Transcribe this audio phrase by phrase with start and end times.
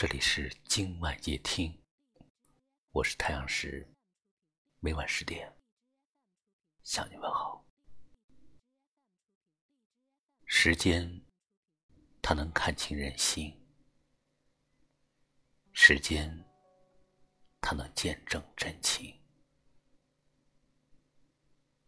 [0.00, 1.76] 这里是今晚夜听，
[2.92, 3.84] 我是太阳石，
[4.78, 5.52] 每晚十点
[6.84, 7.66] 向你问好。
[10.46, 11.26] 时间，
[12.22, 13.52] 它能看清人心；
[15.72, 16.48] 时间，
[17.60, 19.20] 它能见证真情；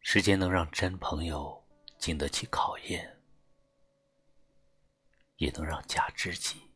[0.00, 1.66] 时间能让真朋友
[1.98, 3.18] 经得起考验，
[5.36, 6.73] 也能让假知己。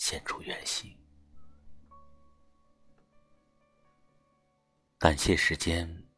[0.00, 0.96] 现出原形。
[4.98, 6.08] 感谢时间，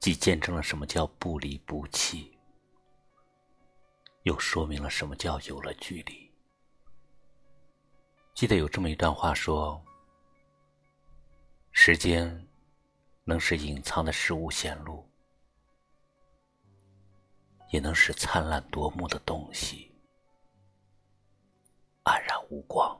[0.00, 2.38] 既见证了什么叫不离不弃，
[4.22, 6.32] 又说明了什么叫有了距离。
[8.32, 9.84] 记得有这么一段话说
[11.70, 12.48] ：“时间
[13.24, 15.06] 能使隐藏的事物显露，
[17.70, 19.84] 也能使灿烂夺目的东西。”
[22.48, 22.98] 黯然无光。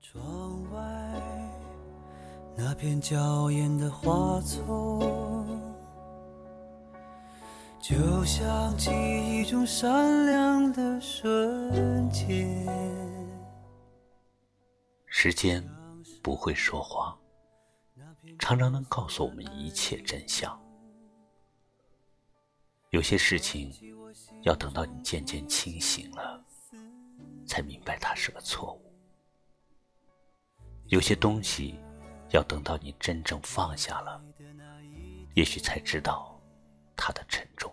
[0.00, 0.80] 窗外
[2.56, 5.46] 那片娇艳的花丛，
[7.80, 12.66] 就像记忆中闪亮的瞬间。
[15.06, 15.64] 时间
[16.22, 17.16] 不会说谎，
[18.38, 20.58] 常常能告诉我们一切真相。
[22.90, 23.72] 有些事情，
[24.42, 26.42] 要等到你渐渐清醒了。
[27.48, 28.94] 才明白它是个错误。
[30.86, 31.80] 有些东西，
[32.30, 34.22] 要等到你真正放下了，
[35.34, 36.40] 也许才知道
[36.94, 37.72] 它的沉重。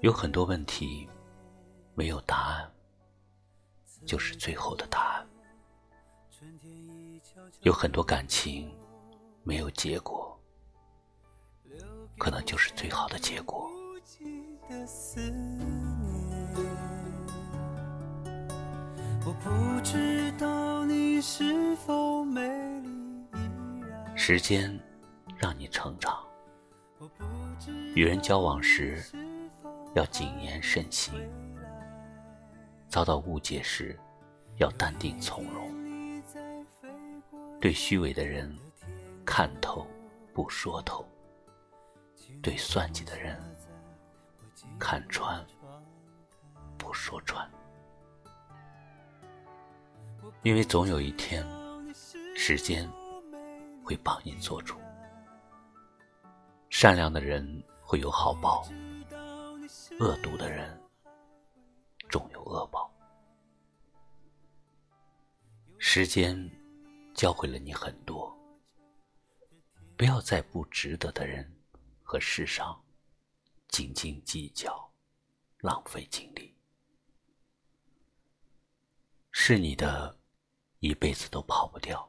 [0.00, 1.08] 有很多问题
[1.94, 2.72] 没有答案，
[4.06, 5.26] 就是最后的答案。
[7.62, 8.74] 有很多感情
[9.42, 10.38] 没有结果，
[12.18, 13.70] 可能就是最好的结果。
[14.68, 15.66] 的思念，
[19.26, 22.42] 我不知道你是否美
[24.14, 24.78] 时间
[25.36, 26.24] 让你成长，
[27.94, 29.02] 与人交往时
[29.94, 31.12] 要谨言慎行，
[32.88, 33.98] 遭到误解时
[34.56, 35.70] 要淡定从容，
[37.60, 38.56] 对虚伪的人
[39.24, 39.86] 看透
[40.32, 41.06] 不说透，
[42.42, 43.38] 对算计的人。
[44.78, 45.44] 看穿，
[46.76, 47.50] 不说穿，
[50.42, 51.46] 因为总有一天，
[52.36, 52.88] 时间
[53.84, 54.76] 会帮你做主。
[56.70, 58.66] 善良的人会有好报，
[60.00, 60.78] 恶毒的人
[62.08, 62.92] 终有恶报。
[65.78, 66.50] 时间
[67.14, 68.36] 教会了你很多，
[69.96, 71.48] 不要在不值得的人
[72.02, 72.78] 和事上。
[73.74, 74.88] 斤斤计较，
[75.58, 76.54] 浪费精力，
[79.32, 80.16] 是你的，
[80.78, 82.08] 一辈子都跑不掉；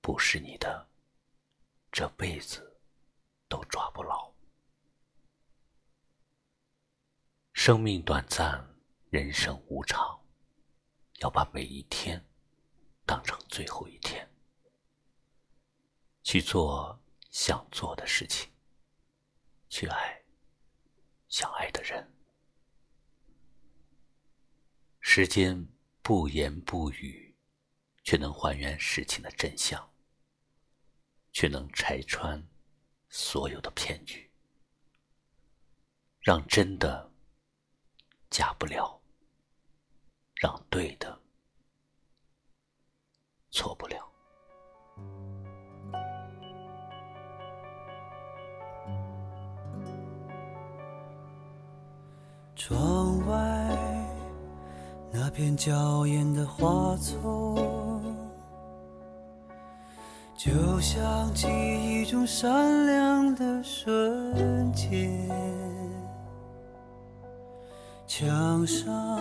[0.00, 0.88] 不是你的，
[1.90, 2.78] 这辈子
[3.48, 4.32] 都抓不牢。
[7.52, 8.64] 生命短暂，
[9.10, 10.24] 人生无常，
[11.16, 12.24] 要把每一天
[13.04, 14.32] 当成最后一天，
[16.22, 16.96] 去做
[17.28, 18.48] 想做的事情，
[19.68, 20.17] 去爱。
[21.28, 22.10] 相爱的人，
[25.00, 25.68] 时间
[26.00, 27.36] 不言不语，
[28.02, 29.92] 却能还原事情的真相，
[31.32, 32.42] 却能拆穿
[33.10, 34.30] 所有的骗局，
[36.20, 37.12] 让真的
[38.30, 38.98] 假不了，
[40.34, 41.20] 让对的
[43.50, 44.07] 错不了。
[52.58, 53.78] 窗外
[55.12, 57.56] 那片娇艳的花丛，
[60.36, 65.08] 就像记忆中闪亮的瞬间。
[68.08, 69.20] 墙上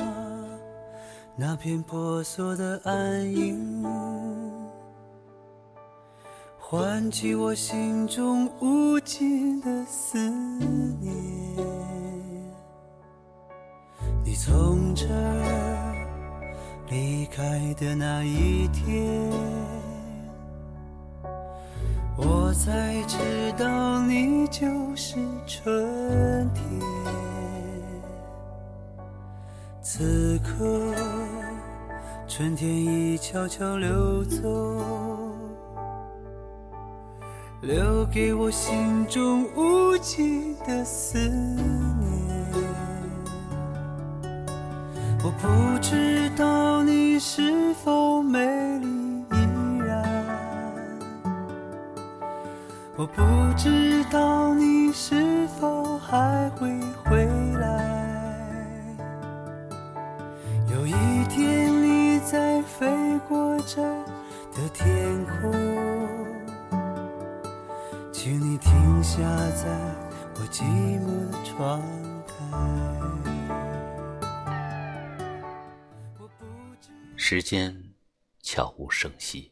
[1.35, 3.85] 那片婆娑的暗影，
[6.57, 10.17] 唤起我心中无尽的思
[10.99, 11.26] 念。
[14.47, 15.93] 从这儿
[16.89, 17.43] 离开
[17.77, 19.29] 的那一天，
[22.15, 23.17] 我才知
[23.57, 24.63] 道你就
[24.95, 26.63] 是春天。
[29.81, 30.95] 此刻，
[32.25, 34.47] 春天已悄悄溜走，
[37.59, 41.86] 留给我心中无尽的思念。
[45.39, 45.47] 不
[45.79, 48.39] 知道你是否美
[48.79, 48.87] 丽
[49.31, 50.03] 依然，
[52.95, 53.21] 我不
[53.55, 56.69] 知道你是否还会
[57.05, 57.25] 回
[57.59, 57.67] 来。
[60.73, 60.93] 有一
[61.29, 62.87] 天你在飞
[63.29, 63.81] 过这
[64.53, 64.85] 的天
[65.25, 65.51] 空，
[68.11, 69.21] 请你停下
[69.55, 69.67] 在
[70.35, 70.63] 我寂
[70.99, 71.79] 寞的窗
[72.25, 73.26] 台。
[77.29, 77.93] 时间
[78.39, 79.51] 悄无声息，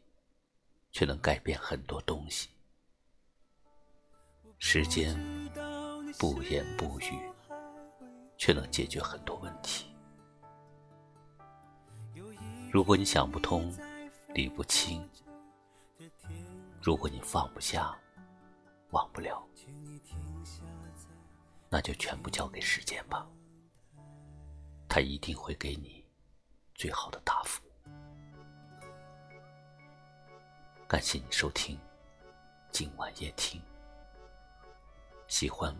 [0.94, 2.48] 却能改变很多东西。
[4.60, 5.14] 时间
[6.18, 7.20] 不言不语，
[8.38, 9.94] 却能解决很多问题。
[12.72, 13.70] 如果你想不通，
[14.34, 15.02] 理不清；
[16.82, 17.94] 如果你放不下，
[18.92, 19.46] 忘不了，
[21.70, 23.28] 那就全部交给时间吧，
[24.88, 26.05] 他一定会给你
[26.76, 27.64] 最好的答复。
[30.88, 31.80] 感谢你收听
[32.70, 33.62] 今晚夜听，
[35.28, 35.74] 喜欢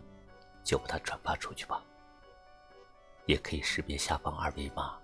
[0.64, 1.82] 就把它转发出去吧。
[3.26, 4.98] 也可以识别下方二维码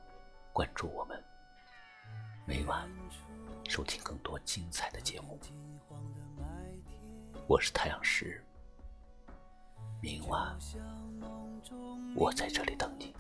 [0.53, 1.23] 关注我们，
[2.47, 2.89] 每晚
[3.69, 5.39] 收听更多精彩的节目。
[7.47, 8.43] 我是太阳石，
[10.01, 10.57] 明晚
[12.15, 13.15] 我在这里等你，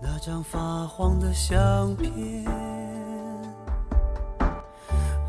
[0.00, 2.44] 那张发黄的相片，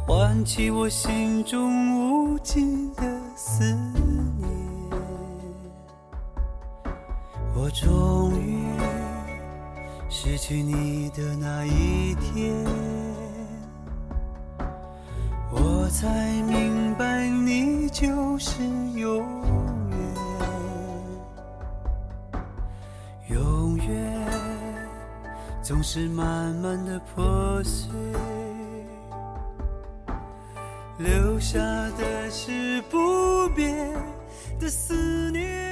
[0.06, 3.04] 唤起我心中无尽的
[3.36, 3.64] 思
[4.38, 4.50] 念。
[7.56, 8.64] 我终于
[10.10, 12.54] 失去你的那一天，
[15.52, 16.08] 我才
[16.44, 18.62] 明白你就是
[18.96, 19.26] 永
[25.68, 27.92] 总是慢慢的破碎，
[30.98, 31.60] 留下
[31.98, 33.94] 的是不变
[34.62, 35.67] 的思念。